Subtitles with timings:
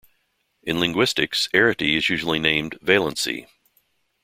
[0.63, 3.45] In linguistics, arity is usually named "valency".